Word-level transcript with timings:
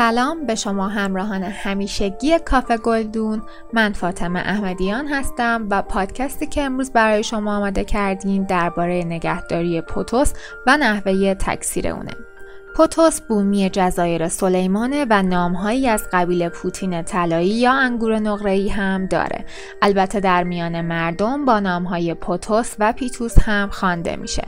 سلام 0.00 0.46
به 0.46 0.54
شما 0.54 0.88
همراهان 0.88 1.42
همیشگی 1.42 2.38
کافه 2.38 2.76
گلدون. 2.76 3.42
من 3.72 3.92
فاطمه 3.92 4.40
احمدیان 4.40 5.06
هستم 5.06 5.66
و 5.70 5.82
پادکستی 5.82 6.46
که 6.46 6.62
امروز 6.62 6.92
برای 6.92 7.24
شما 7.24 7.56
آماده 7.56 7.84
کردیم 7.84 8.44
درباره 8.44 9.04
نگهداری 9.04 9.80
پوتوس 9.80 10.32
و 10.66 10.76
نحوه 10.76 11.34
تکثیر 11.34 11.88
اونه. 11.88 12.29
پوتوس 12.76 13.20
بومی 13.20 13.70
جزایر 13.70 14.28
سلیمانه 14.28 15.06
و 15.10 15.22
نامهایی 15.22 15.88
از 15.88 16.08
قبیل 16.12 16.48
پوتین 16.48 17.02
طلایی 17.02 17.48
یا 17.48 17.72
انگور 17.72 18.18
نقره‌ای 18.18 18.68
هم 18.68 19.06
داره. 19.06 19.44
البته 19.82 20.20
در 20.20 20.44
میان 20.44 20.80
مردم 20.80 21.44
با 21.44 21.60
نامهای 21.60 22.14
پوتوس 22.14 22.74
و 22.78 22.92
پیتوس 22.92 23.38
هم 23.38 23.68
خوانده 23.70 24.16
میشه. 24.16 24.42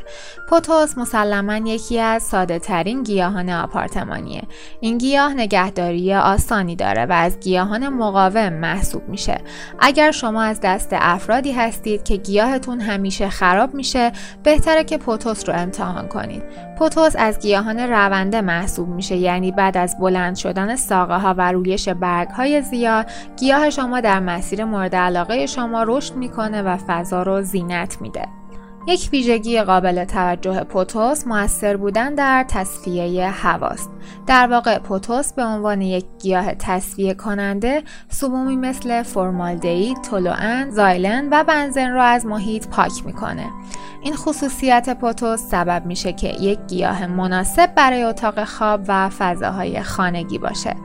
پوتوس 0.49 0.99
مسلما 0.99 1.57
یکی 1.57 2.01
از 2.01 2.23
ساده 2.23 2.59
ترین 2.59 3.03
گیاهان 3.03 3.51
آپارتمانیه. 3.51 4.43
این 4.81 4.99
گیاه 4.99 5.35
نگهداری 5.35 6.15
آسانی 6.15 6.77
داره 6.77 7.07
و 7.07 7.13
از 7.13 7.41
گیاهان 7.41 7.89
مقاوم 7.89 8.53
محسوب 8.53 9.09
میشه. 9.09 9.41
اگر 9.81 10.11
شما 10.11 10.43
از 10.43 10.61
دست 10.63 10.89
افرادی 10.93 11.53
هستید 11.53 12.05
که 12.05 12.17
گیاهتون 12.17 12.81
همیشه 12.81 13.29
خراب 13.29 13.75
میشه، 13.75 14.13
بهتره 14.43 14.85
که 14.85 14.99
پوتوس 14.99 15.49
رو 15.49 15.55
امتحان 15.55 16.09
کنید. 16.09 16.43
پوتوس 16.83 17.15
از 17.19 17.39
گیاهان 17.39 17.79
رونده 17.79 18.41
محسوب 18.41 18.89
میشه 18.89 19.17
یعنی 19.17 19.53
بعد 19.53 19.77
از 19.77 19.97
بلند 19.99 20.37
شدن 20.37 20.77
ساقه 20.77 21.17
ها 21.17 21.35
و 21.39 21.53
رویش 21.53 21.89
برگ 21.89 22.29
های 22.29 22.63
زیاد 22.63 23.07
گیاه 23.37 23.71
شما 23.71 24.01
در 24.01 24.21
مسیر 24.21 24.65
مورد 24.65 24.95
علاقه 24.95 25.47
شما 25.47 25.85
رشد 25.89 26.17
می‌کنه 26.17 26.63
و 26.63 26.77
فضا 26.77 27.23
رو 27.23 27.43
زینت 27.43 28.01
میده. 28.01 28.42
یک 28.87 29.09
ویژگی 29.13 29.63
قابل 29.63 30.05
توجه 30.05 30.65
پوتوس 30.65 31.27
موثر 31.27 31.77
بودن 31.77 32.15
در 32.15 32.45
تصفیه 32.49 33.31
هواست. 33.31 33.91
در 34.27 34.47
واقع 34.47 34.79
پوتوس 34.79 35.33
به 35.33 35.45
عنوان 35.45 35.81
یک 35.81 36.05
گیاه 36.23 36.55
تصفیه 36.55 37.15
کننده 37.15 37.83
سمومی 38.09 38.57
مثل 38.57 39.03
فرمالدهید، 39.03 40.03
تولوئن، 40.03 40.71
زایلن 40.71 41.29
و 41.33 41.45
بنزن 41.45 41.91
را 41.91 42.05
از 42.05 42.27
محیط 42.27 42.69
پاک 42.69 43.07
می‌کنه. 43.07 43.47
این 44.03 44.15
خصوصیت 44.15 44.99
پوتوس 45.01 45.41
سبب 45.41 45.87
میشه 45.87 46.13
که 46.13 46.29
یک 46.29 46.59
گیاه 46.69 47.07
مناسب 47.07 47.75
برای 47.75 48.03
اتاق 48.03 48.45
خواب 48.45 48.81
و 48.89 49.09
فضاهای 49.09 49.83
خانگی 49.83 50.39
باشه. 50.39 50.77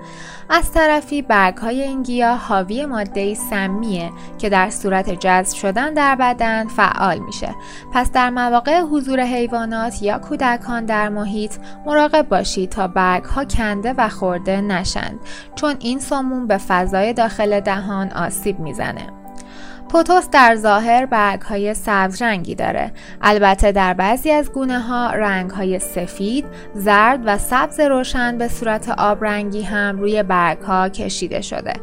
از 0.50 0.72
طرفی 0.72 1.22
برگ 1.22 1.58
های 1.58 1.81
این 1.81 2.03
گیاه 2.03 2.38
حاوی 2.38 2.86
ماده 2.86 3.34
سمیه 3.34 4.12
که 4.38 4.50
در 4.50 4.70
صورت 4.70 5.09
جذب 5.09 5.56
شدن 5.56 5.94
در 5.94 6.16
بدن 6.16 6.67
فعال 6.67 7.20
میشه. 7.20 7.56
پس 7.94 8.12
در 8.12 8.30
مواقع 8.30 8.81
حضور 8.81 9.20
حیوانات 9.20 10.04
یا 10.04 10.20
کودکان 10.20 10.86
در 10.86 11.09
محیط 11.09 11.56
مراقب 11.86 12.30
باشید 12.30 12.70
تا 12.70 12.88
برگ 12.88 13.23
ها 13.23 13.45
کنده 13.45 13.94
و 13.98 14.09
خورده 14.09 14.62
نشند 14.62 15.20
چون 15.56 15.76
این 15.80 16.00
سموم 16.00 16.48
به 16.48 16.58
فضای 16.58 17.14
داخل 17.14 17.59
دهان 17.59 18.11
آسیب 18.11 18.59
می‌زنه. 18.59 19.17
پوتوس 19.90 20.30
در 20.30 20.56
ظاهر 20.56 21.06
برگ 21.06 21.42
های 21.42 21.74
سبز 21.74 22.22
رنگی 22.22 22.56
داره. 22.56 22.92
البته 23.22 23.72
در 23.72 23.94
بعضی 23.94 24.32
از 24.32 24.52
گونه 24.52 24.80
ها 24.80 25.10
رنگ 25.10 25.50
های 25.52 25.80
سفید، 25.80 26.46
زرد 26.74 27.20
و 27.26 27.38
سبز 27.38 27.80
روشن 27.80 28.38
به 28.38 28.48
صورت 28.48 28.90
آبرنگی 28.90 29.62
هم 29.62 30.00
روی 30.00 30.24
برگ 30.24 30.60
ها 30.60 30.90
کشیده 30.90 31.42
شده. 31.42 31.74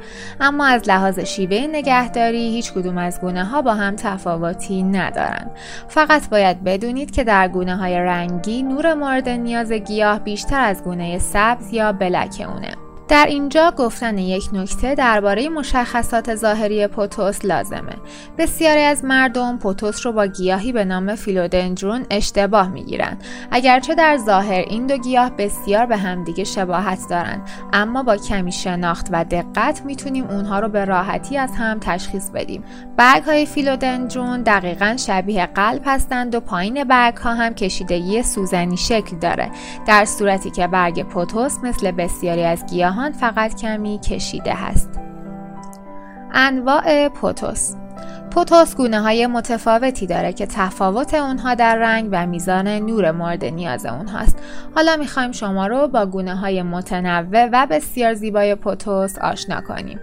اما 0.40 0.66
از 0.66 0.88
لحاظ 0.88 1.18
شیوه 1.18 1.66
نگهداری 1.70 2.48
هیچ 2.48 2.72
کدوم 2.72 2.98
از 2.98 3.20
گونه 3.20 3.44
ها 3.44 3.62
با 3.62 3.74
هم 3.74 3.96
تفاوتی 3.96 4.82
ندارند 4.82 5.50
فقط 5.88 6.28
باید 6.28 6.64
بدونید 6.64 7.10
که 7.10 7.24
در 7.24 7.48
گونه 7.48 7.76
های 7.76 7.98
رنگی 7.98 8.62
نور 8.62 8.94
مورد 8.94 9.28
نیاز 9.28 9.72
گیاه 9.72 10.18
بیشتر 10.18 10.60
از 10.60 10.82
گونه 10.82 11.18
سبز 11.18 11.72
یا 11.72 11.92
بلک 11.92 12.46
اونه. 12.48 12.83
در 13.08 13.26
اینجا 13.26 13.70
گفتن 13.70 14.18
یک 14.18 14.48
نکته 14.52 14.94
درباره 14.94 15.48
مشخصات 15.48 16.34
ظاهری 16.34 16.86
پوتوس 16.86 17.44
لازمه. 17.44 17.92
بسیاری 18.38 18.82
از 18.82 19.04
مردم 19.04 19.58
پوتوس 19.58 20.06
رو 20.06 20.12
با 20.12 20.26
گیاهی 20.26 20.72
به 20.72 20.84
نام 20.84 21.14
فیلودندرون 21.14 22.06
اشتباه 22.10 22.68
می‌گیرند. 22.68 23.24
اگرچه 23.50 23.94
در 23.94 24.16
ظاهر 24.16 24.64
این 24.68 24.86
دو 24.86 24.96
گیاه 24.96 25.30
بسیار 25.30 25.86
به 25.86 25.96
همدیگه 25.96 26.44
شباهت 26.44 26.98
دارند، 27.10 27.48
اما 27.72 28.02
با 28.02 28.16
کمی 28.16 28.52
شناخت 28.52 29.06
و 29.10 29.24
دقت 29.24 29.82
می‌تونیم 29.84 30.26
اونها 30.26 30.58
رو 30.58 30.68
به 30.68 30.84
راحتی 30.84 31.38
از 31.38 31.50
هم 31.56 31.78
تشخیص 31.80 32.30
بدیم. 32.30 32.64
برگ 32.96 33.22
های 33.22 33.46
فیلودندرون 33.46 34.42
دقیقا 34.42 34.96
شبیه 35.06 35.46
قلب 35.46 35.82
هستند 35.86 36.34
و 36.34 36.40
پایین 36.40 36.84
برگ 36.84 37.16
ها 37.16 37.34
هم 37.34 37.54
کشیدگی 37.54 38.22
سوزنی 38.22 38.76
شکل 38.76 39.16
داره. 39.16 39.50
در 39.86 40.04
صورتی 40.04 40.50
که 40.50 40.66
برگ 40.66 41.02
پوتوس 41.02 41.58
مثل 41.62 41.90
بسیاری 41.90 42.44
از 42.44 42.66
گیاه 42.66 42.93
فقط 43.12 43.54
کمی 43.60 43.98
کشیده 43.98 44.54
هست. 44.54 45.00
انواع 46.32 47.08
پوتوس 47.08 47.74
پوتوس 48.30 48.76
گونه 48.76 49.00
های 49.00 49.26
متفاوتی 49.26 50.06
داره 50.06 50.32
که 50.32 50.46
تفاوت 50.46 51.14
اونها 51.14 51.54
در 51.54 51.76
رنگ 51.76 52.08
و 52.12 52.26
میزان 52.26 52.68
نور 52.68 53.10
مورد 53.10 53.44
نیاز 53.44 53.86
اونهاست. 53.86 54.38
حالا 54.74 54.96
می‌خوایم 54.96 55.32
شما 55.32 55.66
رو 55.66 55.88
با 55.88 56.06
گونه 56.06 56.36
های 56.36 56.62
متنوع 56.62 57.48
و 57.52 57.66
بسیار 57.70 58.14
زیبای 58.14 58.54
پوتوس 58.54 59.18
آشنا 59.18 59.60
کنیم. 59.60 60.00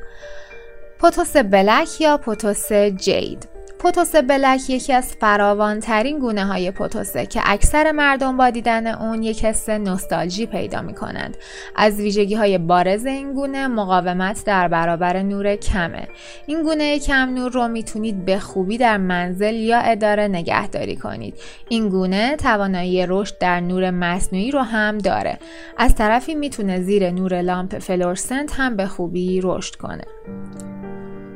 پوتوس 1.00 1.38
بلک 1.38 2.02
یا 2.02 2.18
پوتوس 2.18 2.74
جید 2.74 3.51
پوتوس 3.82 4.16
بلک 4.16 4.70
یکی 4.70 4.94
از 4.94 5.14
فراوانترین 5.14 6.20
گونه 6.20 6.46
های 6.46 6.72
پوتوسه 6.72 7.26
که 7.26 7.42
اکثر 7.46 7.92
مردم 7.92 8.38
با 8.38 8.50
دیدن 8.50 8.88
اون 8.88 9.24
یک 9.24 9.46
حس 9.46 9.70
نوستالژی 9.70 10.46
پیدا 10.46 10.82
می 10.82 10.94
کنند. 10.94 11.38
از 11.76 12.00
ویژگی 12.00 12.36
های 12.36 12.58
بارز 12.58 13.06
این 13.06 13.34
گونه 13.34 13.68
مقاومت 13.68 14.44
در 14.46 14.68
برابر 14.68 15.22
نور 15.22 15.56
کمه. 15.56 16.08
این 16.46 16.64
گونه 16.64 17.00
کم 17.00 17.30
نور 17.30 17.52
رو 17.52 17.68
می‌تونید 17.68 18.26
به 18.26 18.40
خوبی 18.40 18.78
در 18.78 18.98
منزل 18.98 19.54
یا 19.54 19.80
اداره 19.80 20.28
نگهداری 20.28 20.96
کنید. 20.96 21.34
این 21.70 21.90
گونه 21.90 22.36
توانایی 22.36 23.06
رشد 23.08 23.38
در 23.38 23.60
نور 23.60 23.92
مصنوعی 23.92 24.52
رو 24.52 24.60
هم 24.60 24.98
داره. 24.98 25.40
از 25.78 25.96
طرفی 25.96 26.36
می‌تونه 26.36 26.82
زیر 26.82 27.12
نور 27.12 27.42
لامپ 27.42 27.80
فلورسنت 27.80 28.54
هم 28.60 28.76
به 28.76 28.86
خوبی 28.86 29.42
رشد 29.44 29.76
کنه. 29.76 30.04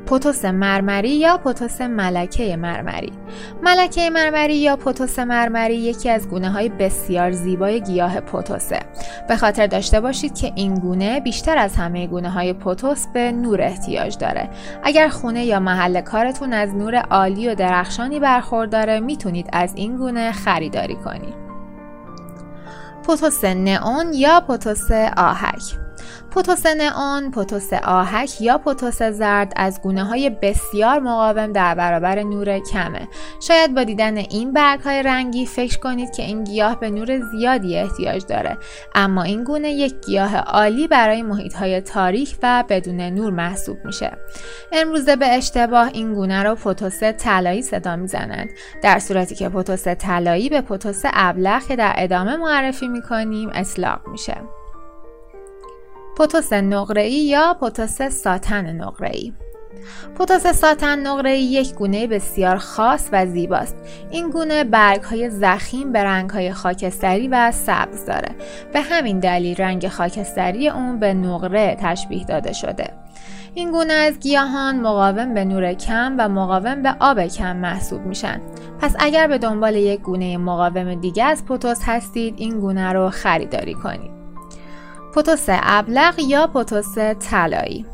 پوتوس 0.06 0.44
مرمری 0.44 1.10
یا 1.10 1.36
پوتوس 1.36 1.80
ملکه 1.80 2.56
مرمری؟ 2.56 3.12
ملکه 3.62 4.10
مرمری 4.10 4.56
یا 4.56 4.76
پوتوس 4.76 5.18
مرمری 5.18 5.76
یکی 5.76 6.10
از 6.10 6.28
گونه 6.28 6.50
های 6.50 6.68
بسیار 6.68 7.30
زیبای 7.30 7.80
گیاه 7.80 8.20
پوتوسه 8.20 8.80
به 9.28 9.36
خاطر 9.36 9.66
داشته 9.66 10.00
باشید 10.00 10.34
که 10.34 10.52
این 10.54 10.74
گونه 10.74 11.20
بیشتر 11.20 11.58
از 11.58 11.76
همه 11.76 12.06
گونه 12.06 12.30
های 12.30 12.52
پوتوس 12.52 13.06
به 13.06 13.32
نور 13.32 13.62
احتیاج 13.62 14.18
داره. 14.18 14.48
اگر 14.82 15.08
خونه 15.08 15.44
یا 15.44 15.60
محل 15.60 16.00
کارتون 16.00 16.52
از 16.52 16.74
نور 16.74 16.94
عالی 16.96 17.48
و 17.48 17.54
درخشانی 17.54 18.20
برخورداره 18.20 19.00
می‌تونید 19.00 19.48
از 19.52 19.72
این 19.74 19.96
گونه 19.96 20.32
خریداری 20.32 20.96
کنید 20.96 21.34
پوتوس 23.06 23.44
نئون 23.44 24.12
یا 24.12 24.40
پوتوس 24.40 24.90
آهک؟ 25.16 25.85
پوتوس 26.30 26.66
نئون، 26.66 27.30
پوتوس 27.30 27.72
آهک 27.72 28.40
یا 28.40 28.58
پوتوس 28.58 29.02
زرد 29.02 29.52
از 29.56 29.80
گونه 29.82 30.04
های 30.04 30.30
بسیار 30.30 30.98
مقاوم 30.98 31.52
در 31.52 31.74
برابر 31.74 32.22
نور 32.22 32.58
کمه. 32.58 33.08
شاید 33.40 33.74
با 33.74 33.84
دیدن 33.84 34.16
این 34.16 34.52
برگ 34.52 34.80
های 34.80 35.02
رنگی 35.02 35.46
فکر 35.46 35.78
کنید 35.78 36.10
که 36.10 36.22
این 36.22 36.44
گیاه 36.44 36.80
به 36.80 36.90
نور 36.90 37.20
زیادی 37.20 37.78
احتیاج 37.78 38.26
داره 38.26 38.58
اما 38.94 39.22
این 39.22 39.44
گونه 39.44 39.70
یک 39.70 39.94
گیاه 40.06 40.36
عالی 40.36 40.88
برای 40.88 41.22
محیط 41.22 41.54
های 41.54 41.80
تاریک 41.80 42.36
و 42.42 42.64
بدون 42.68 43.00
نور 43.00 43.32
محسوب 43.32 43.84
میشه. 43.84 44.12
امروزه 44.72 45.16
به 45.16 45.26
اشتباه 45.26 45.90
این 45.92 46.14
گونه 46.14 46.42
رو 46.42 46.54
پوتوس 46.54 47.02
طلایی 47.02 47.62
صدا 47.62 47.96
می‌زنند 47.96 48.48
در 48.82 48.98
صورتی 48.98 49.34
که 49.34 49.48
پوتوس 49.48 49.88
طلایی 49.88 50.48
به 50.48 50.60
پوتوس 50.60 51.02
ابلخ 51.04 51.70
در 51.70 51.92
ادامه 51.96 52.36
معرفی 52.36 52.88
می‌کنیم 52.88 53.50
اطلاق 53.54 54.08
میشه. 54.08 54.36
پوتوس 56.16 56.52
نقره‌ای 56.52 57.12
یا 57.12 57.56
پوتوس 57.60 58.02
ساتن 58.02 58.72
نقره‌ای 58.72 59.32
پوتوس 60.14 60.46
ساتن 60.46 60.98
نقره 61.06 61.38
یک 61.38 61.74
گونه 61.74 62.06
بسیار 62.06 62.56
خاص 62.56 63.08
و 63.12 63.26
زیباست. 63.26 63.76
این 64.10 64.30
گونه 64.30 64.64
برگ 64.64 65.02
های 65.02 65.30
زخیم 65.30 65.92
به 65.92 66.04
رنگ 66.04 66.30
های 66.30 66.52
خاکستری 66.52 67.28
و 67.28 67.52
سبز 67.52 68.04
داره. 68.04 68.28
به 68.72 68.80
همین 68.80 69.20
دلیل 69.20 69.56
رنگ 69.56 69.88
خاکستری 69.88 70.68
اون 70.68 70.98
به 70.98 71.14
نقره 71.14 71.76
تشبیه 71.80 72.24
داده 72.24 72.52
شده. 72.52 72.90
این 73.54 73.70
گونه 73.70 73.92
از 73.92 74.18
گیاهان 74.18 74.80
مقاوم 74.80 75.34
به 75.34 75.44
نور 75.44 75.72
کم 75.72 76.14
و 76.18 76.28
مقاوم 76.28 76.82
به 76.82 76.94
آب 77.00 77.26
کم 77.26 77.56
محسوب 77.56 78.06
میشن. 78.06 78.40
پس 78.80 78.96
اگر 78.98 79.26
به 79.26 79.38
دنبال 79.38 79.74
یک 79.74 80.00
گونه 80.00 80.36
مقاوم 80.36 80.94
دیگه 80.94 81.24
از 81.24 81.44
پوتوس 81.44 81.80
هستید 81.84 82.34
این 82.38 82.60
گونه 82.60 82.92
رو 82.92 83.10
خریداری 83.10 83.74
کنید. 83.74 84.15
پوتوس 85.16 85.46
ابلق 85.48 86.14
یا 86.18 86.46
پوتوس 86.46 86.98
طلایی؟ 86.98 87.86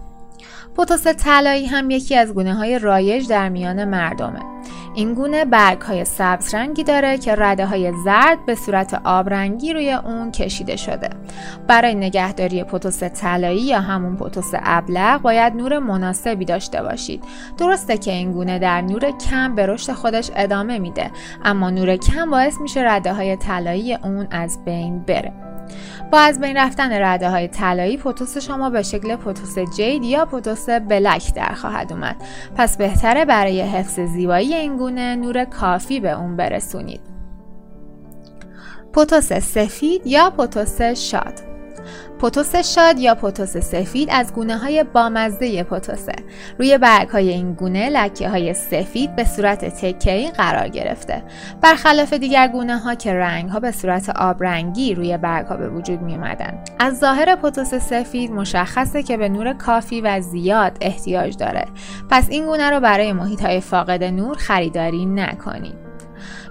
پوتوس 0.77 1.07
طلایی 1.07 1.67
هم 1.67 1.91
یکی 1.91 2.17
از 2.17 2.35
گونه 2.35 2.55
های 2.55 2.79
رایج 2.79 3.29
در 3.29 3.49
میان 3.49 3.85
مردمه. 3.85 4.41
این 4.95 5.15
گونه 5.15 5.45
برگ 5.45 5.81
های 5.81 6.05
سبز 6.05 6.55
رنگی 6.55 6.85
داره 6.85 7.19
که 7.19 7.35
رده 7.35 7.67
های 7.67 7.93
زرد 8.05 8.47
به 8.47 8.55
صورت 8.55 9.01
آبرنگی 9.05 9.73
روی 9.73 9.93
اون 9.93 10.31
کشیده 10.31 10.77
شده. 10.77 11.11
برای 11.67 11.95
نگهداری 11.95 12.65
پوتوس 12.65 13.03
طلایی 13.03 13.63
یا 13.63 13.81
همون 13.81 14.17
پوتوس 14.17 14.51
ابلق 14.55 15.21
باید 15.21 15.55
نور 15.57 15.79
مناسبی 15.79 16.45
داشته 16.45 16.83
باشید. 16.83 17.25
درسته 17.59 17.99
که 17.99 18.13
این 18.13 18.33
گونه 18.33 18.59
در 18.59 18.81
نور 18.81 19.11
کم 19.11 19.55
به 19.55 19.67
رشد 19.67 19.93
خودش 19.93 20.31
ادامه 20.37 20.79
میده 20.79 21.11
اما 21.45 21.71
نور 21.71 21.97
کم 21.97 22.31
باعث 22.31 22.61
میشه 22.61 22.81
رده 22.81 23.13
های 23.13 23.37
طلایی 23.37 23.95
اون 23.95 24.29
از 24.31 24.65
بین 24.65 24.99
بره. 24.99 25.52
با 26.13 26.19
از 26.19 26.41
بین 26.41 26.57
رفتن 26.57 26.93
رده 26.93 27.31
های 27.31 27.49
طلایی 27.49 27.97
پوتوس 27.97 28.39
شما 28.39 28.71
به 28.71 28.83
شکل 28.83 29.17
پوتوس 29.17 29.59
جید 29.77 30.05
یا 30.05 30.25
پوتوس 30.25 30.71
بلک 30.71 31.35
در 31.35 31.55
خواهد 31.55 31.93
اومد. 31.93 32.17
پس 32.57 32.77
بهتره 32.77 33.25
برای 33.25 33.61
حفظ 33.61 34.01
زیبایی 34.01 34.55
این 34.55 34.77
گونه 34.77 35.17
نور 35.17 35.45
کافی 35.45 36.01
به 36.01 36.11
اون 36.11 36.37
برسونید. 36.37 37.01
پوتوس 38.93 39.33
سفید 39.33 40.07
یا 40.07 40.31
پوتوس 40.31 40.83
شاد؟ 40.83 41.52
پوتوس 42.23 42.57
شاد 42.57 42.99
یا 42.99 43.15
پوتوس 43.15 43.57
سفید 43.57 44.09
از 44.13 44.33
گونه 44.33 44.57
های 44.57 44.85
بامزه 44.85 45.63
پوتوسه 45.63 46.13
روی 46.59 46.79
برگ 46.79 47.09
های 47.09 47.29
این 47.29 47.53
گونه 47.53 47.89
لکه 47.89 48.29
های 48.29 48.55
سفید 48.55 49.17
به 49.17 49.25
صورت 49.25 49.65
تکهی 49.65 50.31
قرار 50.31 50.69
گرفته. 50.69 51.23
برخلاف 51.61 52.13
دیگر 52.13 52.49
گونه 52.49 52.79
ها 52.79 52.95
که 52.95 53.15
رنگ 53.15 53.51
ها 53.51 53.61
به 53.61 53.71
صورت 53.71 54.11
آبرنگی 54.11 54.95
روی 54.95 55.17
برگ 55.17 55.47
ها 55.47 55.57
به 55.57 55.69
وجود 55.69 56.03
می 56.03 56.15
اومدن. 56.15 56.65
از 56.79 56.99
ظاهر 56.99 57.37
پوتوس 57.37 57.75
سفید 57.75 58.31
مشخصه 58.31 59.03
که 59.03 59.17
به 59.17 59.29
نور 59.29 59.53
کافی 59.53 60.01
و 60.01 60.21
زیاد 60.21 60.77
احتیاج 60.81 61.37
داره. 61.37 61.65
پس 62.11 62.27
این 62.31 62.47
گونه 62.47 62.71
رو 62.71 62.81
برای 62.81 63.13
محیط 63.13 63.45
های 63.45 63.61
فاقد 63.61 64.05
نور 64.05 64.37
خریداری 64.37 65.07
نکنید. 65.07 65.82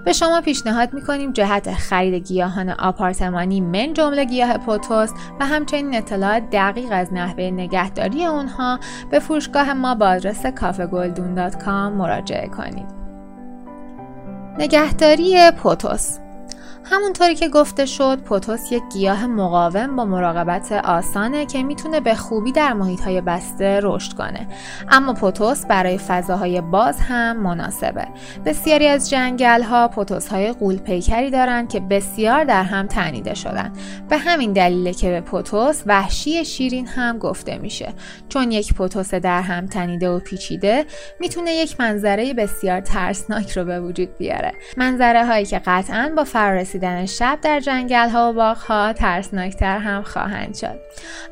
به 0.04 0.12
شما 0.12 0.40
پیشنهاد 0.40 0.94
می‌کنیم 0.94 1.32
جهت 1.32 1.72
خرید 1.72 2.14
گیاهان 2.14 2.70
آپارتمانی 2.70 3.60
من 3.60 3.92
جمله 3.92 4.24
گیاه 4.24 4.58
پوتوس 4.58 5.10
و 5.40 5.46
همچنین 5.46 5.94
اطلاعات 5.94 6.50
دقیق 6.50 6.88
از 6.92 7.12
نحوه 7.12 7.44
نگهداری 7.44 8.26
اونها 8.26 8.78
به 9.10 9.18
فروشگاه 9.18 9.72
ما 9.72 9.94
با 9.94 10.08
آدرس 10.08 10.46
کافگلدون 10.46 11.34
مراجعه 11.90 12.48
کنید. 12.48 13.02
نگهداری 14.58 15.50
پوتوس 15.50 16.18
همونطوری 16.84 17.34
که 17.34 17.48
گفته 17.48 17.86
شد 17.86 18.18
پوتوس 18.20 18.72
یک 18.72 18.82
گیاه 18.92 19.26
مقاوم 19.26 19.96
با 19.96 20.04
مراقبت 20.04 20.72
آسانه 20.72 21.46
که 21.46 21.62
می‌تونه 21.62 22.00
به 22.00 22.14
خوبی 22.14 22.52
در 22.52 22.72
محیط 22.72 23.00
های 23.00 23.20
بسته 23.20 23.80
رشد 23.82 24.12
کنه. 24.12 24.48
اما 24.90 25.12
پوتوس 25.12 25.66
برای 25.66 25.98
فضاهای 25.98 26.60
باز 26.60 27.00
هم 27.00 27.36
مناسبه. 27.36 28.06
بسیاری 28.44 28.86
از 28.86 29.10
جنگل 29.10 29.62
ها 29.62 29.88
پوتوس 29.88 30.28
های 30.28 30.52
قول 30.52 30.76
پیکری 30.76 31.30
دارند 31.30 31.68
که 31.68 31.80
بسیار 31.80 32.44
در 32.44 32.62
هم 32.62 32.86
تنیده 32.86 33.34
شدن. 33.34 33.72
به 34.08 34.18
همین 34.18 34.52
دلیله 34.52 34.92
که 34.94 35.10
به 35.10 35.20
پوتوس 35.20 35.82
وحشی 35.86 36.44
شیرین 36.44 36.86
هم 36.86 37.18
گفته 37.18 37.58
میشه. 37.58 37.94
چون 38.28 38.52
یک 38.52 38.74
پوتوس 38.74 39.14
در 39.14 39.42
هم 39.42 39.66
تنیده 39.66 40.10
و 40.10 40.18
پیچیده 40.18 40.84
می‌تونه 41.20 41.54
یک 41.54 41.80
منظره 41.80 42.34
بسیار 42.34 42.80
ترسناک 42.80 43.50
رو 43.50 43.64
به 43.64 43.80
وجود 43.80 44.18
بیاره. 44.18 44.52
منظره 44.76 45.26
هایی 45.26 45.46
که 45.46 45.60
قطعا 45.66 46.12
با 46.16 46.24
فرارسیدن 46.24 46.71
رسیدن 46.72 47.06
شب 47.06 47.38
در 47.42 47.60
جنگل 47.60 48.08
ها 48.08 48.30
و 48.30 48.32
باغ 48.32 48.56
ها 48.56 48.92
ترسناکتر 48.92 49.78
هم 49.78 50.02
خواهند 50.02 50.54
شد. 50.54 50.80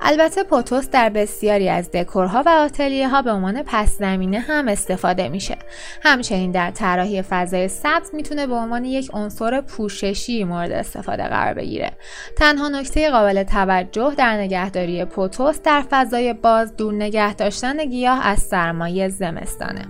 البته 0.00 0.42
پوتوس 0.42 0.90
در 0.90 1.08
بسیاری 1.08 1.69
از 1.69 1.90
دکورها 1.90 2.42
و 2.46 2.48
آتلیه 2.48 3.08
ها 3.08 3.22
به 3.22 3.32
عنوان 3.32 3.62
پس 3.66 3.98
زمینه 3.98 4.38
هم 4.38 4.69
استفاده 4.69 5.28
میشه. 5.28 5.56
همچنین 6.02 6.50
در 6.50 6.70
طراحی 6.70 7.22
فضای 7.22 7.69
سبز 7.69 8.14
می‌تونه 8.14 8.46
به 8.46 8.54
عنوان 8.54 8.84
یک 8.84 9.10
عنصر 9.12 9.60
پوششی 9.60 10.44
مورد 10.44 10.72
استفاده 10.72 11.22
قرار 11.22 11.54
بگیره. 11.54 11.90
تنها 12.36 12.69
نکته 12.69 13.10
قابل 13.10 13.43
توجه 13.43 14.14
در 14.16 14.36
نگهداری 14.36 15.04
پوتوس 15.04 15.62
در 15.62 15.84
فضای 15.90 16.32
باز 16.32 16.76
دور 16.76 16.94
نگه 16.94 17.34
داشتن 17.34 17.76
گیاه 17.76 18.26
از 18.26 18.38
سرمایه 18.38 19.08
زمستانه. 19.08 19.82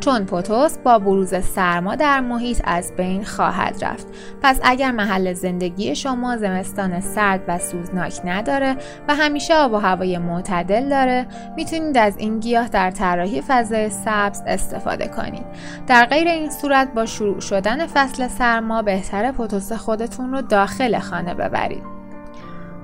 چون 0.00 0.24
پوتوس 0.24 0.78
با 0.78 0.98
بروز 0.98 1.34
سرما 1.44 1.94
در 1.94 2.20
محیط 2.20 2.60
از 2.64 2.92
بین 2.96 3.24
خواهد 3.24 3.84
رفت. 3.84 4.06
پس 4.42 4.60
اگر 4.62 4.91
محل 4.92 5.32
زندگی 5.32 5.94
شما 5.94 6.36
زمستان 6.36 7.00
سرد 7.00 7.40
و 7.48 7.58
سوزناک 7.58 8.20
نداره 8.24 8.76
و 9.08 9.14
همیشه 9.14 9.54
آب 9.54 9.72
و 9.72 9.76
هوای 9.76 10.18
معتدل 10.18 10.88
داره 10.88 11.26
می‌تونید 11.56 11.98
از 11.98 12.16
این 12.16 12.40
گیاه 12.40 12.68
در 12.68 12.90
طراحی 12.90 13.40
فضای 13.40 13.90
سبز 13.90 14.42
استفاده 14.46 15.08
کنید. 15.08 15.46
در 15.86 16.04
غیر 16.04 16.28
این 16.28 16.50
صورت 16.50 16.94
با 16.94 17.06
شروع 17.06 17.40
شدن 17.40 17.86
فصل 17.86 18.28
سرما 18.28 18.82
بهتر 18.82 19.32
پوتوس 19.32 19.72
خودتون 19.72 20.32
رو 20.32 20.42
داخل 20.42 20.98
خانه 20.98 21.34
ببرید. 21.34 21.82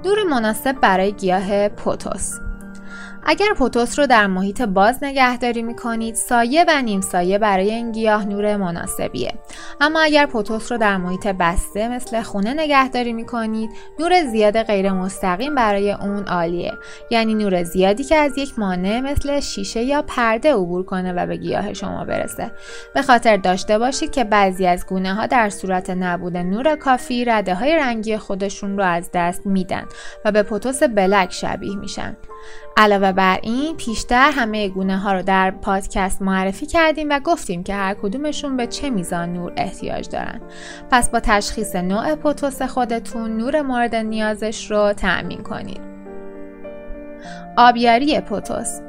نور 0.04 0.22
مناسب 0.22 0.80
برای 0.80 1.12
گیاه 1.12 1.68
پوتوس 1.68 2.47
اگر 3.26 3.54
پوتوس 3.56 3.98
رو 3.98 4.06
در 4.06 4.26
محیط 4.26 4.62
باز 4.62 5.04
نگهداری 5.04 5.62
می 5.62 5.76
کنید 5.76 6.14
سایه 6.14 6.64
و 6.68 6.82
نیم 6.82 7.00
سایه 7.00 7.38
برای 7.38 7.70
این 7.70 7.92
گیاه 7.92 8.24
نور 8.24 8.56
مناسبیه. 8.56 9.32
اما 9.80 10.00
اگر 10.00 10.26
پوتوس 10.26 10.72
رو 10.72 10.78
در 10.78 10.96
محیط 10.96 11.26
بسته 11.26 11.88
مثل 11.88 12.22
خونه 12.22 12.54
نگهداری 12.54 13.12
می 13.12 13.26
کنید 13.26 13.70
نور 13.98 14.24
زیاد 14.24 14.62
غیر 14.62 14.92
مستقیم 14.92 15.54
برای 15.54 15.92
اون 15.92 16.24
عالیه. 16.24 16.72
یعنی 17.10 17.34
نور 17.34 17.62
زیادی 17.62 18.04
که 18.04 18.16
از 18.16 18.38
یک 18.38 18.58
مانع 18.58 19.00
مثل 19.00 19.40
شیشه 19.40 19.82
یا 19.82 20.02
پرده 20.02 20.54
عبور 20.54 20.84
کنه 20.84 21.12
و 21.12 21.26
به 21.26 21.36
گیاه 21.36 21.72
شما 21.72 22.04
برسه. 22.04 22.50
به 22.94 23.02
خاطر 23.02 23.36
داشته 23.36 23.78
باشید 23.78 24.10
که 24.10 24.24
بعضی 24.24 24.66
از 24.66 24.86
گونه 24.86 25.14
ها 25.14 25.26
در 25.26 25.50
صورت 25.50 25.90
نبود 25.90 26.36
نور 26.36 26.76
کافی 26.76 27.24
رده 27.24 27.54
های 27.54 27.76
رنگی 27.76 28.16
خودشون 28.16 28.78
رو 28.78 28.84
از 28.84 29.10
دست 29.14 29.46
میدن 29.46 29.84
و 30.24 30.32
به 30.32 30.42
پوتوس 30.42 30.82
بلک 30.82 31.32
شبیه 31.32 31.76
میشن. 31.76 32.16
علاوه 32.76 33.07
بر 33.12 33.38
این 33.42 33.76
پیشتر 33.76 34.30
همه 34.30 34.68
گونه 34.68 34.98
ها 34.98 35.12
رو 35.12 35.22
در 35.22 35.50
پادکست 35.50 36.22
معرفی 36.22 36.66
کردیم 36.66 37.06
و 37.10 37.20
گفتیم 37.24 37.62
که 37.62 37.74
هر 37.74 37.94
کدومشون 37.94 38.56
به 38.56 38.66
چه 38.66 38.90
میزان 38.90 39.32
نور 39.32 39.52
احتیاج 39.56 40.08
دارن. 40.08 40.40
پس 40.90 41.10
با 41.10 41.20
تشخیص 41.20 41.76
نوع 41.76 42.14
پوتوس 42.14 42.62
خودتون 42.62 43.36
نور 43.36 43.62
مورد 43.62 43.94
نیازش 43.94 44.70
رو 44.70 44.92
تأمین 44.92 45.42
کنید. 45.42 45.80
آبیاری 47.56 48.20
پوتوس 48.20 48.80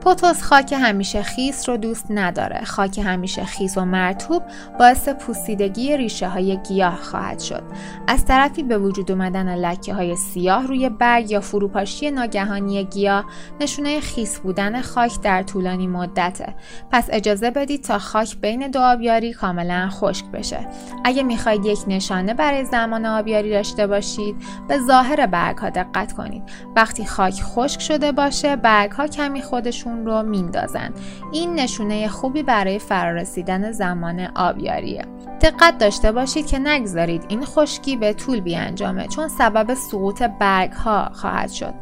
پوتوس 0.00 0.42
خاک 0.42 0.72
همیشه 0.72 1.22
خیس 1.22 1.68
رو 1.68 1.76
دوست 1.76 2.06
نداره. 2.10 2.64
خاک 2.64 2.98
همیشه 2.98 3.44
خیس 3.44 3.78
و 3.78 3.84
مرتوب 3.84 4.42
باعث 4.78 5.08
پوسیدگی 5.08 5.96
ریشه 5.96 6.28
های 6.28 6.56
گیاه 6.56 6.96
خواهد 6.96 7.38
شد. 7.38 7.62
از 8.08 8.24
طرفی 8.24 8.62
به 8.62 8.78
وجود 8.78 9.10
اومدن 9.12 9.54
لکه 9.54 9.94
های 9.94 10.16
سیاه 10.16 10.66
روی 10.66 10.88
برگ 10.88 11.30
یا 11.30 11.40
فروپاشی 11.40 12.10
ناگهانی 12.10 12.84
گیاه 12.84 13.24
نشونه 13.60 14.00
خیس 14.00 14.38
بودن 14.38 14.82
خاک 14.82 15.20
در 15.20 15.42
طولانی 15.42 15.86
مدته. 15.86 16.54
پس 16.90 17.08
اجازه 17.12 17.50
بدید 17.50 17.84
تا 17.84 17.98
خاک 17.98 18.36
بین 18.36 18.70
دو 18.70 18.80
آبیاری 18.80 19.32
کاملا 19.32 19.88
خشک 19.90 20.24
بشه. 20.26 20.66
اگه 21.04 21.22
می‌خواید 21.22 21.64
یک 21.64 21.78
نشانه 21.86 22.34
برای 22.34 22.64
زمان 22.64 23.06
آبیاری 23.06 23.50
داشته 23.50 23.86
باشید 23.86 24.36
به 24.68 24.78
ظاهر 24.78 25.26
برگ 25.26 25.58
ها 25.58 25.70
دقت 25.70 26.12
کنید. 26.12 26.42
وقتی 26.76 27.04
خاک 27.04 27.42
خشک 27.42 27.80
شده 27.80 28.12
باشه 28.12 28.56
برگ 28.56 28.90
ها 28.90 29.06
کمی 29.06 29.42
خودشون 29.42 29.89
رو 30.06 30.22
میندازن. 30.22 30.90
این 31.32 31.54
نشونه 31.54 32.08
خوبی 32.08 32.42
برای 32.42 32.78
فرارسیدن 32.78 33.72
زمان 33.72 34.20
آبیاریه. 34.20 35.04
دقت 35.42 35.78
داشته 35.78 36.12
باشید 36.12 36.46
که 36.46 36.58
نگذارید 36.58 37.24
این 37.28 37.44
خشکی 37.44 37.96
به 37.96 38.12
طول 38.12 38.40
بیانجامه 38.40 39.06
چون 39.06 39.28
سبب 39.28 39.74
سقوط 39.74 40.22
برگ 40.22 40.72
ها 40.72 41.10
خواهد 41.12 41.50
شد. 41.50 41.74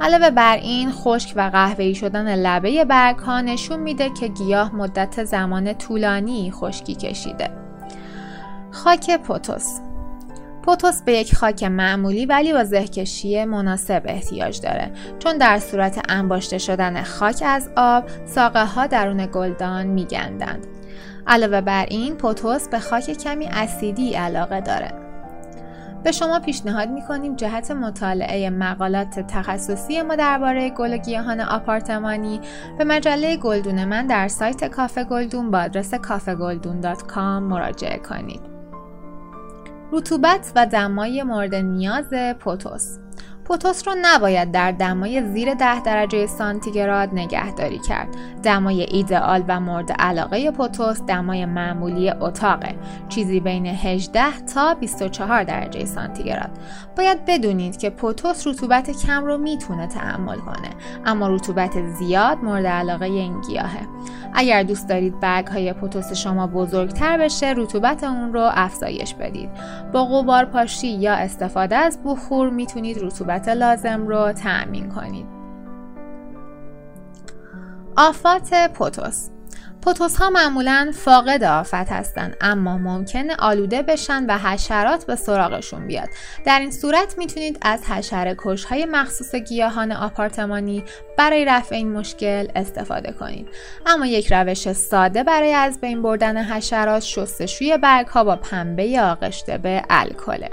علاوه 0.00 0.30
بر 0.30 0.56
این 0.56 0.90
خشک 0.92 1.32
و 1.36 1.50
قهوه‌ای 1.52 1.94
شدن 1.94 2.34
لبه 2.34 2.84
برگ 2.84 3.16
ها 3.16 3.40
نشون 3.40 3.80
میده 3.80 4.10
که 4.10 4.28
گیاه 4.28 4.74
مدت 4.74 5.24
زمان 5.24 5.74
طولانی 5.74 6.50
خشکی 6.50 6.94
کشیده. 6.94 7.50
خاک 8.70 9.20
پوتوس 9.20 9.80
پوتوس 10.64 11.02
به 11.02 11.12
یک 11.12 11.34
خاک 11.34 11.64
معمولی 11.64 12.26
ولی 12.26 12.52
با 12.52 12.64
زهکشی 12.64 13.44
مناسب 13.44 14.02
احتیاج 14.04 14.60
داره. 14.60 14.90
چون 15.18 15.38
در 15.38 15.58
صورت 15.58 16.00
انباشته 16.08 16.58
شدن 16.58 17.02
خاک 17.02 17.42
از 17.46 17.70
آب 17.76 18.04
ساقه 18.26 18.64
ها 18.64 18.86
درون 18.86 19.26
گلدان 19.26 19.86
میگندند. 19.86 20.66
علاوه 21.26 21.60
بر 21.60 21.86
این 21.88 22.14
پوتوس 22.14 22.68
به 22.68 22.78
خاک 22.78 23.12
کمی 23.12 23.46
اسیدی 23.46 24.14
علاقه 24.14 24.60
داره. 24.60 24.92
به 26.04 26.12
شما 26.12 26.40
پیشنهاد 26.40 26.88
می‌کنیم 26.88 27.36
جهت 27.36 27.70
مطالعه 27.70 28.50
مقالات 28.50 29.20
تخصصی 29.20 30.02
ما 30.02 30.16
درباره 30.16 30.70
گل 30.70 30.94
و 30.94 30.96
گیاهان 30.96 31.40
آپارتمانی 31.40 32.40
به 32.78 32.84
مجله 32.84 33.36
گلدون 33.36 33.84
من 33.84 34.06
در 34.06 34.28
سایت 34.28 34.64
کافه 34.64 35.04
گلدون 35.04 35.50
با 35.50 35.58
آدرس 35.58 35.94
کافه 35.94 36.34
مراجعه 37.40 37.98
کنید. 37.98 38.53
رطوبت 39.92 40.52
و 40.56 40.66
دمای 40.66 41.22
مورد 41.22 41.54
نیاز 41.54 42.14
پوتوس. 42.40 42.98
پوتوس 43.44 43.88
رو 43.88 43.94
نباید 44.02 44.52
در 44.52 44.72
دمای 44.72 45.22
زیر 45.22 45.54
10 45.54 45.80
درجه 45.80 46.26
سانتیگراد 46.26 47.08
نگهداری 47.12 47.78
کرد. 47.78 48.08
دمای 48.42 48.82
ایدئال 48.82 49.44
و 49.48 49.60
مورد 49.60 49.92
علاقه 49.92 50.50
پوتوس 50.50 51.02
دمای 51.02 51.46
معمولی 51.46 52.10
اتاقه. 52.10 52.74
چیزی 53.08 53.40
بین 53.40 53.66
18 53.66 54.40
تا 54.54 54.74
24 54.74 55.44
درجه 55.44 55.84
سانتیگراد. 55.84 56.50
باید 56.96 57.24
بدونید 57.26 57.76
که 57.76 57.90
پوتوس 57.90 58.46
رطوبت 58.46 58.90
کم 59.06 59.24
رو 59.24 59.38
می‌تونه 59.38 59.86
تحمل 59.86 60.38
کنه 60.38 60.70
اما 61.06 61.28
رطوبت 61.28 61.86
زیاد 61.98 62.38
مورد 62.38 62.66
علاقه 62.66 63.04
این 63.04 63.40
گیاهه. 63.40 63.86
اگر 64.36 64.62
دوست 64.62 64.88
دارید 64.88 65.20
برگ 65.20 65.46
های 65.46 65.74
شما 66.14 66.46
بزرگتر 66.46 67.18
بشه 67.18 67.54
رطوبت 67.56 68.04
اون 68.04 68.32
رو 68.32 68.50
افزایش 68.54 69.14
بدید. 69.14 69.50
با 69.92 70.04
غبار 70.04 70.44
پاشی 70.44 70.88
یا 70.88 71.12
استفاده 71.12 71.76
از 71.76 71.98
بخور 72.04 72.50
می‌تونید 72.50 73.04
رطوبت 73.04 73.33
لازم 73.48 74.06
رو 74.06 74.32
تأمین 74.32 74.88
کنید. 74.88 75.26
آفات 77.96 78.54
پوتوس. 78.74 79.28
پوتوس 79.84 80.16
ها 80.16 80.30
معمولا 80.30 80.90
فاقد 80.94 81.44
آفت 81.44 81.74
هستند 81.74 82.36
اما 82.40 82.78
ممکنه 82.78 83.36
آلوده 83.38 83.82
بشن 83.82 84.26
و 84.26 84.38
حشرات 84.38 85.06
به 85.06 85.16
سراغشون 85.16 85.86
بیاد. 85.86 86.08
در 86.46 86.60
این 86.60 86.70
صورت 86.70 87.18
می‌تونید 87.18 87.58
از 87.62 87.84
حشره 87.84 88.36
کش 88.38 88.64
های 88.64 88.84
مخصوص 88.84 89.34
گیاهان 89.34 89.92
آپارتمانی 89.92 90.84
برای 91.18 91.44
رفع 91.44 91.74
این 91.74 91.92
مشکل 91.92 92.48
استفاده 92.54 93.12
کنید. 93.12 93.48
اما 93.86 94.06
یک 94.06 94.32
روش 94.32 94.72
ساده 94.72 95.22
برای 95.22 95.52
از 95.52 95.80
بین 95.80 96.02
بردن 96.02 96.44
حشرات 96.44 97.02
شستشوی 97.02 97.78
برگ 97.78 98.06
ها 98.06 98.24
با 98.24 98.36
پنبه 98.36 99.00
آغشته 99.00 99.58
به 99.58 99.82
الکل. 99.90 100.46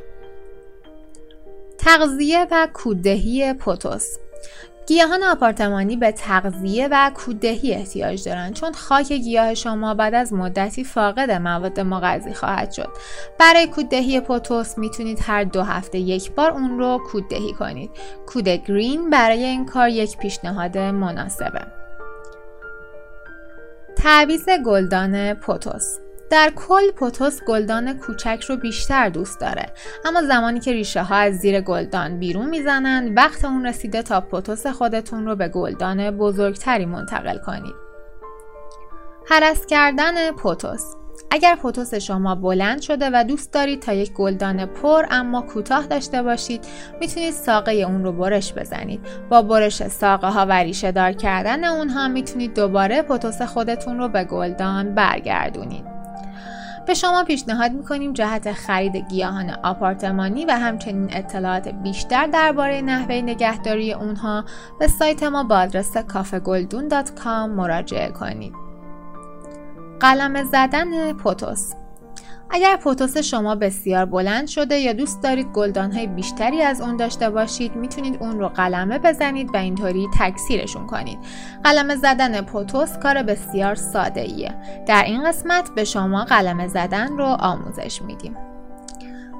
تغذیه 1.81 2.47
و 2.51 2.67
کوددهی 2.73 3.53
پوتوس. 3.53 4.17
گیاهان 4.87 5.23
آپارتمانی 5.23 5.95
به 5.95 6.11
تغذیه 6.11 6.87
و 6.91 7.11
کوددهی 7.15 7.73
احتیاج 7.73 8.23
دارند 8.23 8.53
چون 8.53 8.73
خاک 8.73 9.11
گیاه 9.11 9.53
شما 9.53 9.93
بعد 9.93 10.15
از 10.15 10.33
مدتی 10.33 10.83
فاقد 10.83 11.31
مواد 11.31 11.79
مغذی 11.79 12.33
خواهد 12.33 12.71
شد. 12.71 12.89
برای 13.39 13.67
کوددهی 13.67 14.19
پوتوس 14.19 14.77
می‌تونید 14.77 15.19
هر 15.21 15.43
دو 15.43 15.61
هفته 15.61 15.97
یک 15.97 16.31
بار 16.31 16.51
اون 16.51 16.79
رو 16.79 16.99
کوددهی 17.11 17.53
کنید. 17.53 17.91
کود 18.25 18.49
گرین 18.49 19.09
برای 19.09 19.43
این 19.43 19.65
کار 19.65 19.89
یک 19.89 20.17
پیشنهاد 20.17 20.77
مناسبه. 20.77 21.61
تعویز 23.95 24.45
گلدان 24.65 25.33
پوتوس. 25.33 25.97
در 26.31 26.51
کل 26.55 26.91
پوتوس 26.91 27.43
گلدان 27.43 27.99
کوچک 27.99 28.43
رو 28.49 28.57
بیشتر 28.57 29.09
دوست 29.09 29.39
داره. 29.39 29.65
اما 30.05 30.21
زمانی 30.21 30.59
که 30.59 30.71
ریشه 30.71 31.03
ها 31.03 31.15
از 31.15 31.33
زیر 31.33 31.61
گلدان 31.61 32.19
بیرون 32.19 32.49
می‌زنند 32.49 33.17
وقت 33.17 33.45
اون 33.45 33.65
رسیده 33.65 34.01
تا 34.01 34.21
پوتوس 34.21 34.67
خودتون 34.67 35.25
رو 35.25 35.35
به 35.35 35.47
گلدان 35.47 36.11
بزرگتری 36.11 36.85
منتقل 36.85 37.37
کنید. 37.37 37.73
هرس 39.29 39.65
کردن 39.65 40.31
پوتوس. 40.31 40.95
اگر 41.31 41.55
پوتوس 41.55 41.93
شما 41.93 42.35
بلند 42.35 42.81
شده 42.81 43.09
و 43.13 43.23
دوست 43.23 43.53
دارید 43.53 43.81
تا 43.81 43.93
یک 43.93 44.13
گلدان 44.13 44.65
پر 44.65 45.05
اما 45.09 45.41
کوتاه 45.41 45.87
داشته 45.87 46.23
باشید 46.23 46.65
می‌تونید 46.99 47.33
ساقه 47.33 47.71
اون 47.71 48.03
رو 48.03 48.11
برش 48.11 48.53
بزنید. 48.53 49.01
با 49.29 49.41
برش 49.41 49.87
ساقه 49.87 50.27
ها 50.27 50.45
و 50.45 50.51
ریشه 50.51 50.91
دار 50.91 51.11
کردن 51.11 51.63
اونها 51.63 52.07
می‌تونید 52.07 52.53
دوباره 52.53 53.01
پوتوس 53.01 53.41
خودتون 53.41 53.97
رو 53.97 54.07
به 54.07 54.23
گلدان 54.23 54.95
برگردونید. 54.95 56.00
به 56.91 56.95
شما 56.95 57.23
پیشنهاد 57.23 57.71
می‌کنیم 57.71 58.13
جهت 58.13 58.51
خرید 58.51 58.95
گیاهان 58.95 59.49
آپارتمانی 59.49 60.45
و 60.45 60.51
همچنین 60.51 61.09
اطلاعات 61.11 61.67
بیشتر 61.67 62.27
درباره 62.27 62.81
نحوه 62.81 63.15
نگهداری 63.15 63.93
اونها 63.93 64.45
به 64.79 64.87
سایت 64.87 65.23
ما 65.23 65.43
با 65.43 65.55
آدرس 65.57 65.97
کافگلدون.com 65.97 67.49
مراجعه 67.49 68.09
کنید. 68.09 68.53
قلم 69.99 70.43
زدن 70.43 71.13
پوتوس 71.13 71.73
اگر 72.53 72.75
پوتوس 72.75 73.17
شما 73.17 73.55
بسیار 73.55 74.05
بلند 74.05 74.47
شده 74.47 74.77
یا 74.77 74.93
دوست 74.93 75.23
دارید 75.23 75.47
گلدانهای 75.47 76.07
بیشتری 76.07 76.61
از 76.61 76.81
اون 76.81 76.97
داشته 76.97 77.29
باشید 77.29 77.75
می‌تونید 77.75 78.17
اون 78.19 78.39
رو 78.39 78.47
قلمه 78.47 78.99
بزنید 78.99 79.49
و 79.53 79.57
اینطوری 79.57 80.07
تکثیرشون 80.19 80.87
کنید. 80.87 81.19
قلمه 81.63 81.95
زدن 81.95 82.41
پوتوس 82.41 82.97
کار 82.97 83.23
بسیار 83.23 83.75
ساده 83.75 84.21
ایه 84.21 84.55
در 84.87 85.03
این 85.03 85.23
قسمت 85.23 85.69
به 85.75 85.83
شما 85.83 86.23
قلمه 86.23 86.67
زدن 86.67 87.17
رو 87.17 87.25
آموزش 87.25 88.01
میدیم. 88.01 88.35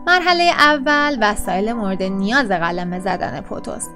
مرحله 0.07 0.43
اول 0.43 1.17
وسایل 1.21 1.73
مورد 1.73 2.03
نیاز 2.03 2.47
قلمه 2.47 2.99
زدن 2.99 3.41
پوتوس. 3.41 3.87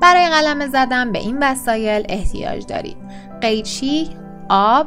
برای 0.00 0.28
قلمه 0.28 0.68
زدن 0.68 1.12
به 1.12 1.18
این 1.18 1.38
وسایل 1.42 2.06
احتیاج 2.08 2.66
دارید. 2.66 2.96
قیچی، 3.40 4.10
آب، 4.48 4.86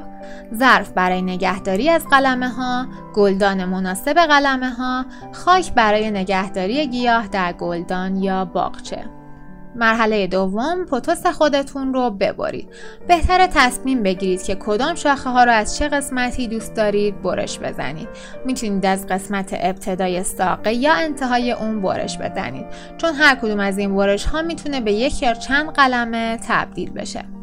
ظرف 0.55 0.91
برای 0.91 1.21
نگهداری 1.21 1.89
از 1.89 2.05
قلمه 2.11 2.49
ها، 2.49 2.87
گلدان 3.15 3.65
مناسب 3.65 4.13
قلمه 4.13 4.69
ها، 4.69 5.05
خاک 5.31 5.73
برای 5.73 6.11
نگهداری 6.11 6.87
گیاه 6.87 7.27
در 7.27 7.53
گلدان 7.53 8.15
یا 8.15 8.45
باغچه. 8.45 9.05
مرحله 9.75 10.27
دوم 10.27 10.85
پوتوس 10.85 11.25
خودتون 11.25 11.93
رو 11.93 12.09
ببرید. 12.09 12.69
بهتر 13.07 13.47
تصمیم 13.47 14.03
بگیرید 14.03 14.43
که 14.43 14.55
کدام 14.55 14.95
شاخه 14.95 15.29
ها 15.29 15.43
رو 15.43 15.51
از 15.51 15.77
چه 15.77 15.87
قسمتی 15.87 16.47
دوست 16.47 16.75
دارید 16.75 17.21
برش 17.21 17.59
بزنید. 17.59 18.07
می‌تونید 18.45 18.85
از 18.85 19.07
قسمت 19.07 19.53
ابتدای 19.59 20.23
ساقه 20.23 20.73
یا 20.73 20.93
انتهای 20.93 21.51
اون 21.51 21.81
برش 21.81 22.17
بزنید 22.17 22.65
چون 22.97 23.13
هر 23.13 23.35
کدوم 23.35 23.59
از 23.59 23.77
این 23.77 23.95
برش 23.95 24.25
ها 24.25 24.41
می‌تونه 24.41 24.81
به 24.81 24.93
یک 24.93 25.23
یا 25.23 25.33
چند 25.33 25.69
قلمه 25.69 26.39
تبدیل 26.47 26.91
بشه. 26.91 27.40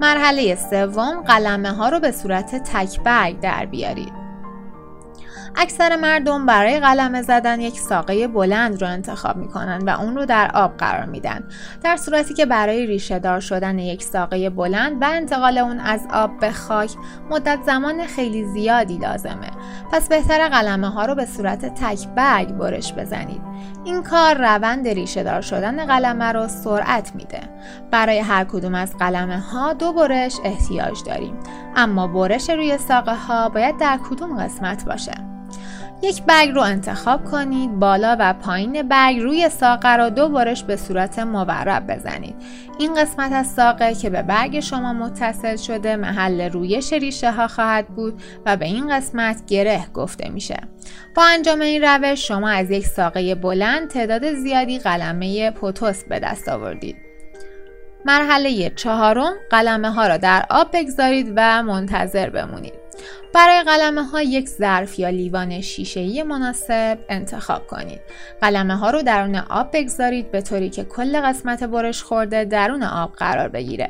مرحله 0.00 0.54
سوم 0.54 1.20
قلمه 1.20 1.70
ها 1.70 1.88
رو 1.88 2.00
به 2.00 2.12
صورت 2.12 2.62
تک 2.62 3.00
برگ 3.00 3.40
در 3.40 3.66
بیارید. 3.66 4.12
اکثر 5.56 5.96
مردم 5.96 6.46
برای 6.46 6.80
قلمه 6.80 7.22
زدن 7.22 7.60
یک 7.60 7.80
ساقه 7.80 8.28
بلند 8.28 8.82
رو 8.82 8.88
انتخاب 8.88 9.36
می‌کنن 9.36 9.78
و 9.78 10.00
اون 10.00 10.16
رو 10.16 10.26
در 10.26 10.50
آب 10.54 10.76
قرار 10.76 11.04
میدن. 11.04 11.44
در 11.82 11.96
صورتی 11.96 12.34
که 12.34 12.46
برای 12.46 12.86
ریشه 12.86 13.18
دار 13.18 13.40
شدن 13.40 13.78
یک 13.78 14.02
ساقه 14.02 14.50
بلند 14.50 15.02
و 15.02 15.04
انتقال 15.04 15.58
اون 15.58 15.80
از 15.80 16.06
آب 16.12 16.40
به 16.40 16.52
خاک 16.52 16.90
مدت 17.30 17.58
زمان 17.66 18.06
خیلی 18.06 18.44
زیادی 18.44 18.98
لازمه. 18.98 19.50
پس 19.92 20.08
بهتر 20.08 20.48
قلمه 20.48 20.88
ها 20.88 21.06
رو 21.06 21.14
به 21.14 21.26
صورت 21.26 21.74
تک 21.74 22.08
برگ 22.08 22.48
برش 22.48 22.92
بزنید. 22.92 23.49
این 23.84 24.02
کار 24.02 24.34
روند 24.34 24.88
ریشه 24.88 25.22
دار 25.22 25.40
شدن 25.40 25.86
قلمه 25.86 26.24
رو 26.24 26.48
سرعت 26.48 27.14
میده. 27.14 27.40
برای 27.90 28.18
هر 28.18 28.44
کدوم 28.44 28.74
از 28.74 28.96
قلمه 28.96 29.38
ها 29.38 29.72
دو 29.72 29.92
برش 29.92 30.36
احتیاج 30.44 30.98
داریم. 31.06 31.34
اما 31.76 32.06
برش 32.06 32.50
روی 32.50 32.78
ساقه 32.78 33.14
ها 33.14 33.48
باید 33.48 33.78
در 33.78 33.98
کدوم 34.10 34.44
قسمت 34.44 34.84
باشه. 34.84 35.12
یک 36.02 36.22
برگ 36.22 36.50
رو 36.50 36.62
انتخاب 36.62 37.24
کنید 37.24 37.78
بالا 37.78 38.16
و 38.20 38.32
پایین 38.32 38.82
برگ 38.82 39.18
روی 39.18 39.48
ساقه 39.48 39.96
را 39.96 40.08
دو 40.08 40.28
بارش 40.28 40.64
به 40.64 40.76
صورت 40.76 41.18
مورب 41.18 41.92
بزنید. 41.92 42.34
این 42.78 42.94
قسمت 42.94 43.32
از 43.32 43.46
ساقه 43.46 43.94
که 43.94 44.10
به 44.10 44.22
برگ 44.22 44.60
شما 44.60 44.92
متصل 44.92 45.56
شده 45.56 45.96
محل 45.96 46.40
رویش 46.40 46.92
ریشه 46.92 47.30
ها 47.30 47.48
خواهد 47.48 47.88
بود 47.88 48.22
و 48.46 48.56
به 48.56 48.66
این 48.66 48.96
قسمت 48.96 49.46
گره 49.46 49.86
گفته 49.94 50.28
میشه. 50.28 50.56
با 51.14 51.22
انجام 51.24 51.60
این 51.60 51.84
روش 51.84 52.28
شما 52.28 52.48
از 52.48 52.70
یک 52.70 52.86
ساقه 52.86 53.34
بلند 53.34 53.88
تعداد 53.88 54.34
زیادی 54.34 54.78
قلمه 54.78 55.50
پوتوس 55.50 56.04
به 56.04 56.18
دست 56.18 56.48
آوردید. 56.48 56.96
مرحله 58.04 58.70
چهارم 58.70 59.32
قلمه 59.50 59.90
ها 59.90 60.06
را 60.06 60.16
در 60.16 60.44
آب 60.50 60.68
بگذارید 60.72 61.32
و 61.36 61.62
منتظر 61.62 62.30
بمونید. 62.30 62.79
برای 63.34 63.62
قلمه 63.62 64.02
ها 64.02 64.22
یک 64.22 64.48
ظرف 64.48 64.98
یا 64.98 65.08
لیوان 65.08 65.60
شیشه 65.60 66.22
مناسب 66.22 66.98
انتخاب 67.08 67.66
کنید. 67.66 68.00
قلمه 68.40 68.76
ها 68.76 68.90
رو 68.90 69.02
درون 69.02 69.36
آب 69.36 69.70
بگذارید 69.72 70.30
به 70.30 70.40
طوری 70.40 70.70
که 70.70 70.84
کل 70.84 71.20
قسمت 71.20 71.64
برش 71.64 72.02
خورده 72.02 72.44
درون 72.44 72.82
آب 72.82 73.12
قرار 73.12 73.48
بگیره. 73.48 73.88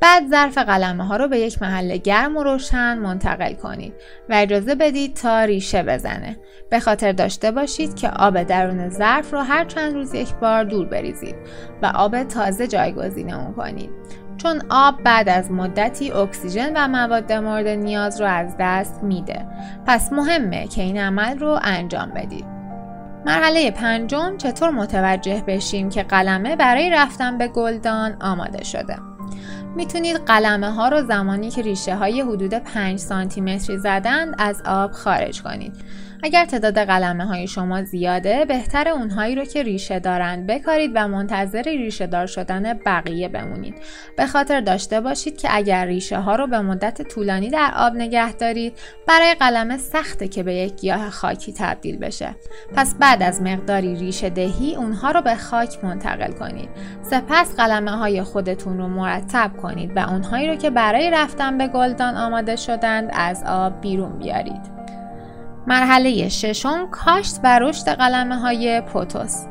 بعد 0.00 0.30
ظرف 0.30 0.58
قلمه 0.58 1.06
ها 1.06 1.16
رو 1.16 1.28
به 1.28 1.38
یک 1.38 1.62
محل 1.62 1.96
گرم 1.96 2.36
و 2.36 2.42
روشن 2.42 2.98
منتقل 2.98 3.54
کنید 3.54 3.94
و 4.28 4.34
اجازه 4.34 4.74
بدید 4.74 5.14
تا 5.14 5.44
ریشه 5.44 5.82
بزنه. 5.82 6.36
به 6.70 6.80
خاطر 6.80 7.12
داشته 7.12 7.50
باشید 7.50 7.94
که 7.94 8.10
آب 8.10 8.42
درون 8.42 8.88
ظرف 8.88 9.32
رو 9.32 9.38
هر 9.38 9.64
چند 9.64 9.94
روز 9.94 10.14
یک 10.14 10.34
بار 10.34 10.64
دور 10.64 10.86
بریزید 10.86 11.36
و 11.82 11.92
آب 11.94 12.22
تازه 12.22 12.66
جایگزین 12.66 13.32
اون 13.34 13.54
کنید. 13.54 13.90
چون 14.42 14.62
آب 14.70 15.02
بعد 15.02 15.28
از 15.28 15.50
مدتی 15.50 16.12
اکسیژن 16.12 16.72
و 16.76 16.88
مواد 16.88 17.32
مورد 17.32 17.66
نیاز 17.66 18.20
رو 18.20 18.26
از 18.26 18.54
دست 18.58 19.02
میده. 19.02 19.46
پس 19.86 20.12
مهمه 20.12 20.66
که 20.68 20.82
این 20.82 20.98
عمل 20.98 21.38
رو 21.38 21.58
انجام 21.62 22.10
بدید. 22.10 22.44
مرحله 23.26 23.70
پنجم 23.70 24.36
چطور 24.36 24.70
متوجه 24.70 25.42
بشیم 25.46 25.90
که 25.90 26.02
قلمه 26.02 26.56
برای 26.56 26.90
رفتن 26.90 27.38
به 27.38 27.48
گلدان 27.48 28.16
آماده 28.20 28.64
شده؟ 28.64 28.96
می‌تونید 29.76 30.16
قلمه 30.16 30.70
ها 30.70 30.88
رو 30.88 31.02
زمانی 31.02 31.50
که 31.50 31.62
ریشه 31.62 31.94
های 31.94 32.20
حدود 32.20 32.54
5 32.54 32.98
سانتی 32.98 33.40
متری 33.40 33.78
زدند 33.78 34.34
از 34.38 34.62
آب 34.66 34.92
خارج 34.92 35.42
کنید. 35.42 35.72
اگر 36.24 36.44
تعداد 36.44 36.78
قلمه 36.78 37.24
های 37.24 37.46
شما 37.46 37.82
زیاده 37.82 38.44
بهتر 38.44 38.88
اونهایی 38.88 39.34
رو 39.34 39.44
که 39.44 39.62
ریشه 39.62 39.98
دارند 39.98 40.46
بکارید 40.46 40.90
و 40.94 41.08
منتظر 41.08 41.62
ریشه 41.62 42.06
دار 42.06 42.26
شدن 42.26 42.72
بقیه 42.72 43.28
بمونید. 43.28 43.74
به 44.16 44.26
خاطر 44.26 44.60
داشته 44.60 45.00
باشید 45.00 45.36
که 45.36 45.48
اگر 45.50 45.86
ریشه 45.86 46.18
ها 46.18 46.36
رو 46.36 46.46
به 46.46 46.60
مدت 46.60 47.02
طولانی 47.02 47.50
در 47.50 47.72
آب 47.76 47.94
نگه 47.94 48.32
دارید 48.32 48.78
برای 49.06 49.34
قلمه 49.34 49.78
سخته 49.78 50.28
که 50.28 50.42
به 50.42 50.54
یک 50.54 50.74
گیاه 50.74 51.10
خاکی 51.10 51.52
تبدیل 51.52 51.96
بشه. 51.96 52.34
پس 52.74 52.94
بعد 52.94 53.22
از 53.22 53.42
مقداری 53.42 53.96
ریشه 53.96 54.30
دهی 54.30 54.76
اونها 54.76 55.10
رو 55.10 55.22
به 55.22 55.34
خاک 55.34 55.84
منتقل 55.84 56.32
کنید. 56.32 56.68
سپس 57.02 57.56
قلمه 57.56 57.90
های 57.90 58.22
خودتون 58.22 58.78
رو 58.78 58.88
مرتب 58.88 59.50
کنید 59.62 59.96
و 59.96 60.00
اونهایی 60.00 60.48
رو 60.48 60.56
که 60.56 60.70
برای 60.70 61.10
رفتن 61.10 61.58
به 61.58 61.68
گلدان 61.68 62.16
آماده 62.16 62.56
شدند 62.56 63.10
از 63.12 63.44
آب 63.46 63.80
بیرون 63.80 64.18
بیارید. 64.18 64.71
مرحله 65.66 66.28
ششم 66.28 66.88
کاشت 66.90 67.40
و 67.44 67.58
رشد 67.58 67.88
قلمه 67.88 68.36
های 68.36 68.80
پوتوس 68.80 69.44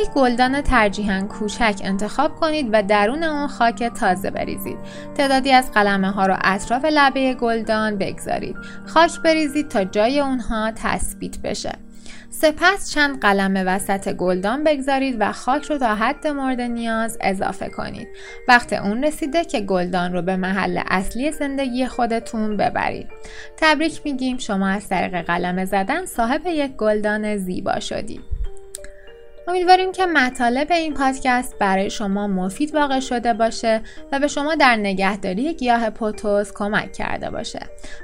یک 0.00 0.10
گلدان 0.10 0.60
ترجیحاً 0.60 1.20
کوچک 1.20 1.80
انتخاب 1.84 2.34
کنید 2.34 2.68
و 2.72 2.82
درون 2.82 3.22
اون 3.22 3.46
خاک 3.46 3.82
تازه 3.82 4.30
بریزید. 4.30 4.78
تعدادی 5.14 5.52
از 5.52 5.72
قلمه 5.72 6.10
ها 6.10 6.26
رو 6.26 6.36
اطراف 6.44 6.84
لبه 6.84 7.34
گلدان 7.34 7.96
بگذارید. 7.98 8.56
خاک 8.86 9.22
بریزید 9.24 9.68
تا 9.68 9.84
جای 9.84 10.20
اونها 10.20 10.72
تثبیت 10.76 11.38
بشه. 11.38 11.72
سپس 12.30 12.90
چند 12.90 13.20
قلم 13.20 13.64
وسط 13.66 14.12
گلدان 14.12 14.64
بگذارید 14.64 15.16
و 15.20 15.32
خاک 15.32 15.64
رو 15.64 15.78
تا 15.78 15.94
حد 15.94 16.26
مورد 16.26 16.60
نیاز 16.60 17.18
اضافه 17.20 17.68
کنید. 17.68 18.08
وقت 18.48 18.72
اون 18.72 19.04
رسیده 19.04 19.44
که 19.44 19.60
گلدان 19.60 20.12
رو 20.12 20.22
به 20.22 20.36
محل 20.36 20.80
اصلی 20.86 21.32
زندگی 21.32 21.86
خودتون 21.86 22.56
ببرید. 22.56 23.08
تبریک 23.56 24.00
میگیم 24.04 24.38
شما 24.38 24.68
از 24.68 24.88
طریق 24.88 25.22
قلم 25.22 25.64
زدن 25.64 26.06
صاحب 26.06 26.46
یک 26.46 26.76
گلدان 26.76 27.36
زیبا 27.36 27.80
شدید. 27.80 28.20
امیدواریم 29.48 29.92
که 29.92 30.06
مطالب 30.06 30.72
این 30.72 30.94
پادکست 30.94 31.58
برای 31.58 31.90
شما 31.90 32.26
مفید 32.26 32.74
واقع 32.74 33.00
شده 33.00 33.34
باشه 33.34 33.80
و 34.12 34.18
به 34.18 34.28
شما 34.28 34.54
در 34.54 34.76
نگهداری 34.76 35.54
گیاه 35.54 35.90
پوتوس 35.90 36.52
کمک 36.52 36.92
کرده 36.92 37.30
باشه 37.30 37.60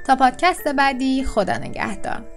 تا 0.07 0.15
پادکست 0.15 0.67
بعدی 0.67 1.23
خدا 1.23 1.57
نگهدار 1.57 2.34